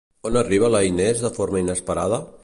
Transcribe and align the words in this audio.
On 0.29 0.37
arriba 0.39 0.71
la 0.75 0.81
Inés 0.87 1.21
de 1.27 1.31
forma 1.35 1.61
inesperada? 1.65 2.23